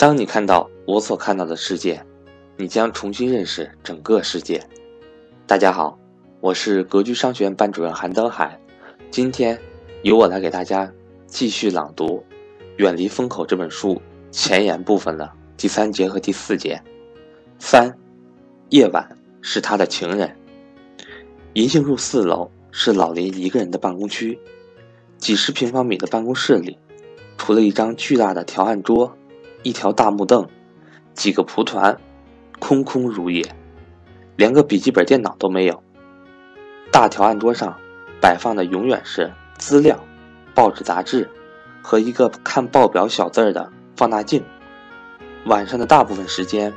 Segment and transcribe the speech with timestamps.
[0.00, 2.02] 当你看到我所看到的世界，
[2.56, 4.66] 你将重新认识整个世界。
[5.46, 5.98] 大家好，
[6.40, 8.58] 我是格局商学院班主任韩德海，
[9.10, 9.60] 今天
[10.00, 10.90] 由我来给大家
[11.26, 12.16] 继续朗读
[12.78, 14.00] 《远离风口》这本书
[14.30, 16.82] 前言部分的第三节和第四节。
[17.58, 17.94] 三，
[18.70, 19.06] 夜晚
[19.42, 20.34] 是他的情人。
[21.52, 24.38] 银杏树四楼是老林一个人的办公区，
[25.18, 26.78] 几十平方米的办公室里，
[27.36, 29.14] 除了一张巨大的条案桌。
[29.62, 30.48] 一条大木凳，
[31.12, 31.98] 几个蒲团，
[32.58, 33.44] 空空如也，
[34.36, 35.82] 连个笔记本电脑都没有。
[36.90, 37.76] 大条案桌上
[38.20, 39.98] 摆放的永远是资料、
[40.54, 41.28] 报纸、杂志
[41.82, 44.42] 和一个看报表小字儿的放大镜。
[45.46, 46.72] 晚上的大部分时间，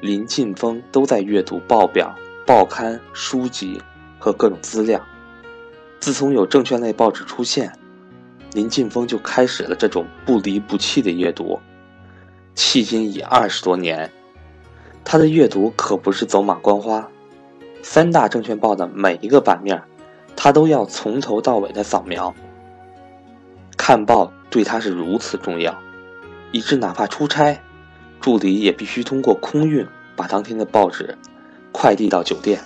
[0.00, 2.14] 林晋峰都在阅读报表、
[2.46, 3.80] 报刊、书籍
[4.18, 5.00] 和各种资料。
[6.00, 7.72] 自从有证券类报纸出现，
[8.52, 11.58] 林晋峰就开始了这种不离不弃的阅读。
[12.60, 14.12] 迄今已二十多年，
[15.02, 17.08] 他的阅读可不是走马观花。
[17.82, 19.82] 三大证券报的每一个版面，
[20.36, 22.32] 他都要从头到尾的扫描。
[23.78, 25.76] 看报对他是如此重要，
[26.52, 27.58] 以致哪怕出差，
[28.20, 29.84] 助理也必须通过空运
[30.14, 31.16] 把当天的报纸
[31.72, 32.60] 快递到酒店。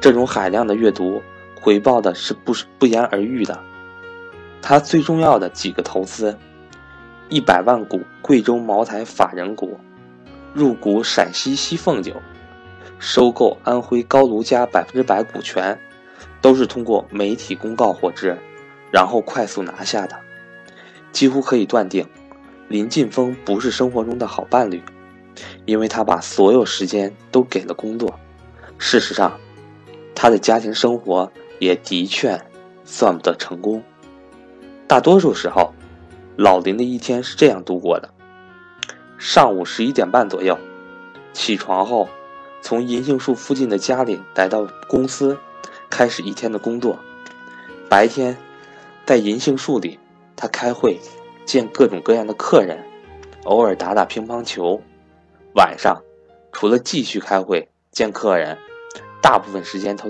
[0.00, 1.22] 这种海量的阅读
[1.60, 3.58] 回报的是不不言而喻的。
[4.60, 6.36] 他最重要的几个投资。
[7.32, 9.80] 一百万股贵州茅台法人股，
[10.52, 12.12] 入股陕西西凤酒，
[12.98, 15.80] 收购安徽高炉家百分之百股权，
[16.42, 18.36] 都是通过媒体公告获知，
[18.90, 20.14] 然后快速拿下的。
[21.10, 22.06] 几乎可以断定，
[22.68, 24.82] 林晋峰不是生活中的好伴侣，
[25.64, 28.20] 因为他把所有时间都给了工作。
[28.76, 29.40] 事实上，
[30.14, 32.38] 他的家庭生活也的确
[32.84, 33.82] 算不得成功。
[34.86, 35.72] 大多数时候。
[36.36, 38.08] 老林的一天是这样度过的：
[39.18, 40.58] 上午十一点半左右，
[41.34, 42.08] 起床后，
[42.62, 45.36] 从银杏树附近的家里来到公司，
[45.90, 46.98] 开始一天的工作。
[47.88, 48.36] 白天，
[49.04, 49.98] 在银杏树里，
[50.34, 50.98] 他开会，
[51.44, 52.82] 见各种各样的客人，
[53.44, 54.80] 偶尔打打乒乓球。
[55.54, 56.02] 晚上，
[56.50, 58.56] 除了继续开会、见客人，
[59.20, 60.04] 大部分时间都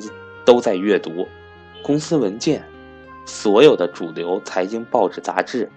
[0.44, 1.26] 都在阅读
[1.82, 2.62] 公司文件、
[3.26, 5.68] 所有的主流财经报纸、杂志。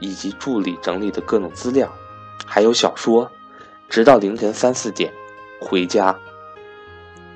[0.00, 1.90] 以及助理整理的各种资料，
[2.44, 3.30] 还有小说，
[3.88, 5.12] 直到凌晨三四点
[5.60, 6.14] 回家。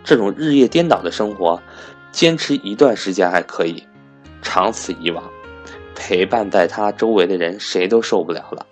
[0.04, 1.60] 这种日夜颠倒的生活，
[2.12, 3.82] 坚持一段时间还可以，
[4.40, 5.22] 长此以往，
[5.94, 8.66] 陪伴在他周围的人谁都受不了了。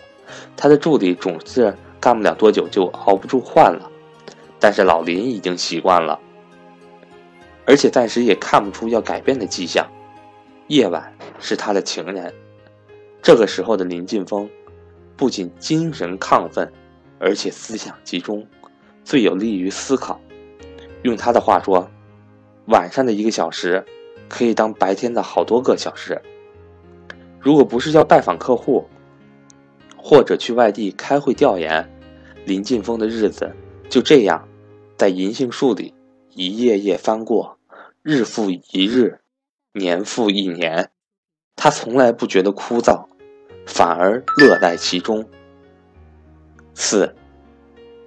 [0.56, 3.90] 他的助理总是干不了多久就熬不住换了，
[4.58, 6.18] 但是老林已经习惯了，
[7.66, 9.86] 而且暂时也看不出要改变的迹象。
[10.68, 12.32] 夜晚是他的情人。
[13.26, 14.48] 这个时候的林晋峰，
[15.16, 16.72] 不仅精神亢奋，
[17.18, 18.46] 而且思想集中，
[19.02, 20.20] 最有利于思考。
[21.02, 21.90] 用他的话说，
[22.66, 23.84] 晚上的一个小时，
[24.28, 26.22] 可以当白天的好多个小时。
[27.40, 28.86] 如果不是要拜访客户，
[29.96, 31.84] 或者去外地开会调研，
[32.44, 33.52] 林晋峰的日子
[33.88, 34.46] 就这样，
[34.96, 35.92] 在银杏树里
[36.32, 37.58] 一页页翻过，
[38.04, 39.18] 日复一日，
[39.72, 40.92] 年复一年，
[41.56, 43.04] 他从来不觉得枯燥。
[43.66, 45.22] 反而乐在其中。
[46.74, 47.14] 四，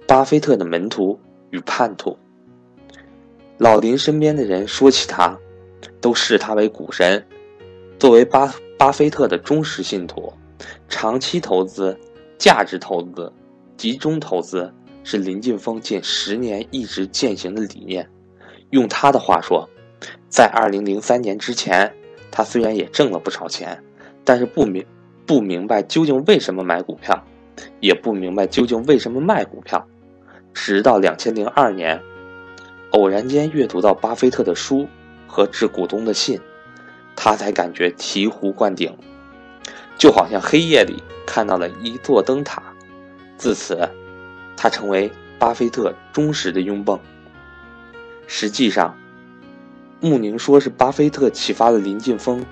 [0.06, 2.18] 巴菲特的门徒与叛徒。
[3.58, 5.36] 老林身边的人说起他，
[6.00, 7.24] 都视他为股神。
[7.98, 10.32] 作为巴巴菲特的忠实信徒，
[10.88, 11.96] 长期投资、
[12.38, 13.30] 价值投资、
[13.76, 14.72] 集中投资
[15.04, 18.08] 是林晋峰近十年一直践行的理念。
[18.70, 19.68] 用他的话说，
[20.30, 21.92] 在二零零三年之前，
[22.30, 23.82] 他虽然也挣了不少钱，
[24.24, 24.82] 但是不明。
[25.30, 27.22] 不明白究竟为什么买股票，
[27.78, 29.86] 也不明白究竟为什么卖股票，
[30.52, 32.00] 直到两千零二年，
[32.90, 34.88] 偶然间阅读到巴菲特的书
[35.28, 36.40] 和致股东的信，
[37.14, 38.92] 他才感觉醍醐灌顶，
[39.96, 42.60] 就好像黑夜里看到了一座灯塔。
[43.36, 43.88] 自此，
[44.56, 46.98] 他成为巴菲特忠实的拥趸。
[48.26, 48.98] 实际上，
[50.00, 52.44] 穆宁说是巴菲特启发了林晋峰。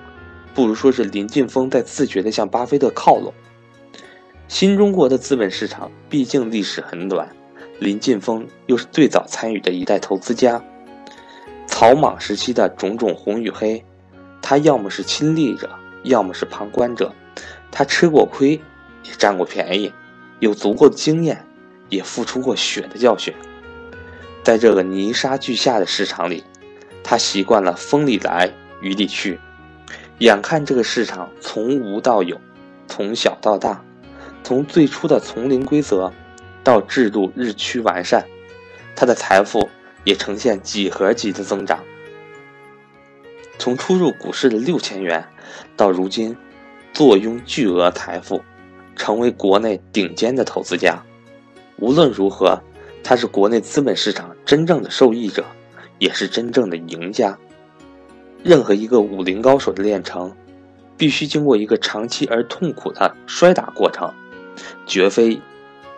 [0.59, 3.33] 不如说是林晋峰在自觉地向巴菲特靠拢。
[4.49, 7.29] 新中国的资本市场毕竟历史很短，
[7.79, 10.61] 林晋峰又是最早参与的一代投资家。
[11.65, 13.81] 草莽时期的种种红与黑，
[14.41, 15.69] 他要么是亲历者，
[16.03, 17.09] 要么是旁观者。
[17.71, 18.59] 他吃过亏，
[19.05, 19.93] 也占过便宜，
[20.39, 21.41] 有足够的经验，
[21.87, 23.33] 也付出过血的教训。
[24.43, 26.43] 在这个泥沙俱下的市场里，
[27.01, 28.51] 他习惯了风里来
[28.81, 29.39] 雨里去。
[30.19, 32.39] 眼看这个市场从无到有，
[32.87, 33.81] 从小到大，
[34.43, 36.11] 从最初的丛林规则，
[36.61, 38.25] 到制度日趋完善，
[38.97, 39.69] 他的财富
[40.03, 41.79] 也呈现几何级的增长。
[43.57, 45.25] 从初入股市的六千元，
[45.77, 46.35] 到如今
[46.91, 48.41] 坐拥巨额财富，
[48.97, 51.01] 成为国内顶尖的投资家。
[51.77, 52.61] 无论如何，
[53.01, 55.45] 他是国内资本市场真正的受益者，
[55.97, 57.37] 也是真正的赢家。
[58.43, 60.35] 任何一个武林高手的练成，
[60.97, 64.13] 必须经过一个长期而痛苦的摔打过程，
[64.85, 65.41] 绝非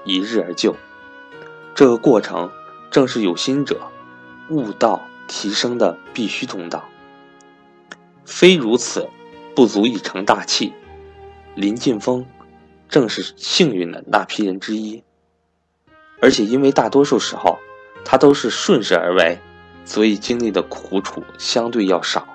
[0.06, 0.76] 一日而就。
[1.76, 2.52] 这个过程
[2.90, 3.80] 正是有心者
[4.50, 6.84] 悟道提升的必须通道。
[8.26, 9.08] 非如此，
[9.56, 10.74] 不足以成大器。
[11.56, 12.26] 林晋峰
[12.90, 15.04] 正是幸运的那批人之一。
[16.22, 17.58] 而且因为大多数时候，
[18.06, 19.40] 他都是顺势而为，
[19.86, 22.28] 所以经历的苦楚相对要少。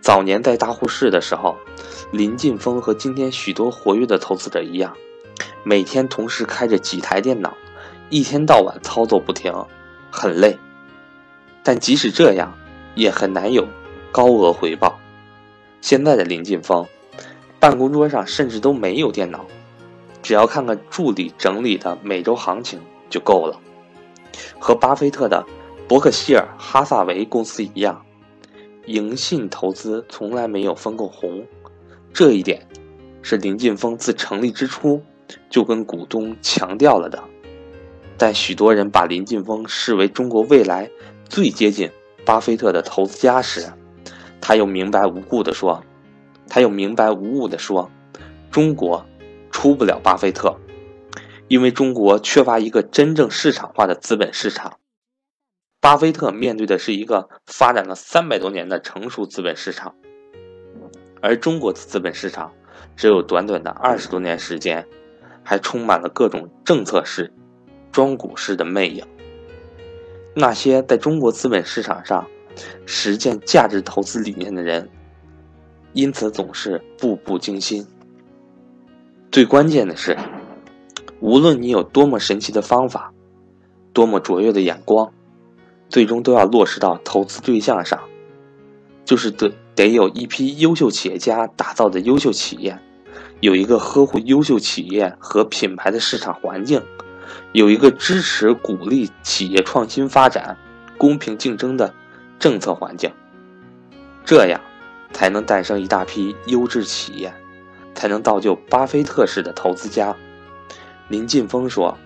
[0.00, 1.56] 早年在大户市的时候，
[2.10, 4.96] 林晋峰和今天许多活跃的投资者一样，
[5.62, 7.54] 每天同时开着几台电脑，
[8.08, 9.52] 一天到晚操作不停，
[10.10, 10.58] 很累。
[11.62, 12.52] 但即使这样，
[12.94, 13.66] 也很难有
[14.10, 14.98] 高额回报。
[15.82, 16.86] 现在的林晋峰，
[17.58, 19.44] 办公桌上甚至都没有电脑。
[20.22, 23.58] 只要看看助理整理的每周行情就够了。
[24.58, 25.44] 和巴菲特的
[25.88, 28.04] 伯克希尔哈萨维公司一样，
[28.90, 31.46] 盈信投资从来没有分过红，
[32.12, 32.66] 这一点
[33.22, 35.00] 是林晋峰自成立之初
[35.48, 37.22] 就跟股东强调了的。
[38.18, 40.90] 但许多人把林晋峰视为中国未来
[41.28, 41.88] 最接近
[42.24, 43.72] 巴菲特的投资家时，
[44.40, 45.80] 他又明白无故的说
[46.50, 47.88] ：“他又明白无误的说，
[48.50, 49.06] 中国。”
[49.52, 50.56] 出不了巴菲特，
[51.48, 54.78] 因为中国缺乏一个真正市场化的资本市场。
[55.80, 59.94] 巴菲特面对的是一个发展了三百多年的成熟资本市场，
[61.22, 62.52] 而中国的资本市场
[62.96, 64.86] 只有短短的二十多年时间，
[65.42, 67.32] 还充满了各种政策式、
[67.90, 69.02] 庄股式的魅影。
[70.34, 72.26] 那些在中国资本市场上
[72.84, 74.86] 实践价值投资理念的人，
[75.94, 77.86] 因此总是步步惊心。
[79.32, 80.14] 最关键的是，
[81.20, 83.10] 无论你有多么神奇的方法，
[83.94, 85.10] 多么卓越的眼光，
[85.90, 88.00] 最终都要落实到投资对象上，
[89.04, 92.78] 就是得得有一批优秀企业家打造的优秀企业，
[93.40, 96.82] 有一个呵护优秀企业和品牌的市场环境，
[97.52, 100.56] 有一个支持鼓励企业创新发展、
[100.96, 101.92] 公平竞争的
[102.38, 103.12] 政策环境，
[104.24, 104.58] 这样
[105.12, 107.30] 才能诞生一大批优质企业。
[107.92, 110.16] 才能造就巴菲特式的投资家。
[111.08, 111.98] 林晋峰说：“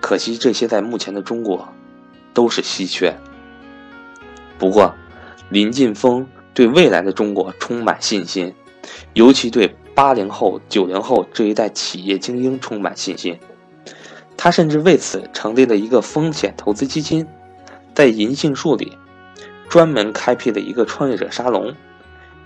[0.00, 1.68] 可惜这些在目前的中国
[2.32, 3.14] 都是稀缺。”
[4.58, 4.94] 不过，
[5.48, 8.54] 林晋峰对未来的中国充满信心，
[9.14, 13.38] 尤其对八零后、九零后这一代企业精英充满信心。
[14.36, 17.26] 他甚至为此成立了一个风险投资基金，
[17.94, 18.96] 在银杏树里
[19.68, 21.74] 专门开辟了一个创业者沙龙。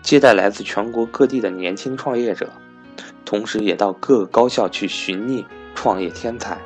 [0.02, 2.48] 接待来自全国各地的年轻创业者，
[3.24, 5.44] 同时也到各个高校去寻觅
[5.74, 6.56] 创业天才。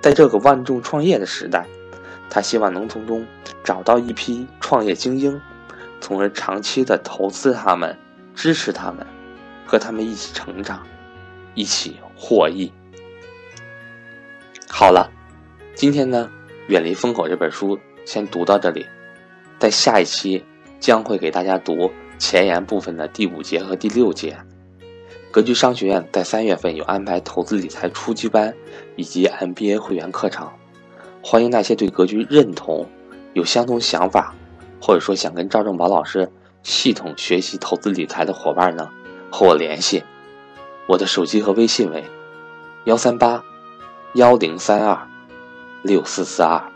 [0.00, 1.66] 在这个万众创业的时代，
[2.28, 3.26] 他希望能从中
[3.62, 5.40] 找到一批创业精英，
[6.00, 7.98] 从而长期的投资他们，
[8.34, 9.06] 支持他们，
[9.66, 10.86] 和他们一起成长，
[11.54, 12.72] 一起获益。
[14.68, 15.10] 好了，
[15.74, 16.30] 今天呢，
[16.72, 18.86] 《远离风口》这本书先读到这里，
[19.58, 20.44] 在下一期
[20.80, 21.90] 将会给大家读。
[22.18, 24.38] 前言部分的第五节和第六节，
[25.32, 28.54] 格局商学院在三月份有安排投资理财初级班
[28.94, 30.48] 以及 MBA 会员课程，
[31.22, 32.88] 欢迎那些对格局认同、
[33.32, 34.34] 有相同想法，
[34.80, 36.30] 或者说想跟赵正宝老师
[36.62, 38.90] 系统学习投资理财的伙伴呢，
[39.30, 40.02] 和我联系。
[40.88, 42.04] 我的手机和微信为
[42.84, 43.44] 幺三八
[44.14, 45.08] 幺零三二
[45.82, 46.71] 六四四二。